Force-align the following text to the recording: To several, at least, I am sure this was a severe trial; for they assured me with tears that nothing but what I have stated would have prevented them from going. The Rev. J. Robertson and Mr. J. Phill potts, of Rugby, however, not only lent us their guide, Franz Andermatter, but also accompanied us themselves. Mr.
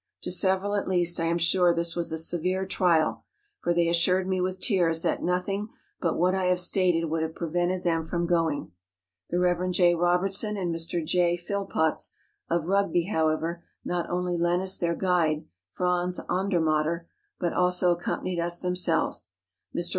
To 0.23 0.31
several, 0.31 0.73
at 0.73 0.87
least, 0.87 1.19
I 1.19 1.25
am 1.25 1.37
sure 1.37 1.75
this 1.75 1.95
was 1.95 2.11
a 2.11 2.17
severe 2.17 2.65
trial; 2.65 3.23
for 3.59 3.71
they 3.71 3.87
assured 3.87 4.27
me 4.27 4.41
with 4.41 4.59
tears 4.59 5.03
that 5.03 5.21
nothing 5.21 5.69
but 5.99 6.17
what 6.17 6.33
I 6.33 6.45
have 6.45 6.59
stated 6.59 7.05
would 7.05 7.21
have 7.21 7.35
prevented 7.35 7.83
them 7.83 8.07
from 8.07 8.25
going. 8.25 8.71
The 9.29 9.37
Rev. 9.37 9.69
J. 9.69 9.93
Robertson 9.93 10.57
and 10.57 10.73
Mr. 10.73 11.05
J. 11.05 11.37
Phill 11.37 11.67
potts, 11.67 12.15
of 12.49 12.65
Rugby, 12.65 13.03
however, 13.03 13.63
not 13.85 14.09
only 14.09 14.39
lent 14.39 14.63
us 14.63 14.75
their 14.75 14.95
guide, 14.95 15.45
Franz 15.71 16.19
Andermatter, 16.27 17.07
but 17.39 17.53
also 17.53 17.91
accompanied 17.91 18.39
us 18.39 18.59
themselves. 18.59 19.33
Mr. 19.77 19.89